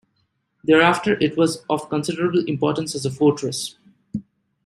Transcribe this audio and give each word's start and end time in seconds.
Thereafter 0.63 1.15
it 1.21 1.37
was 1.37 1.63
of 1.69 1.87
considerable 1.89 2.43
importance 2.47 2.95
as 2.95 3.05
a 3.05 3.11
fortress. 3.11 3.75